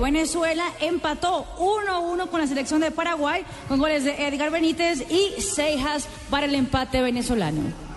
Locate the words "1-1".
1.58-2.30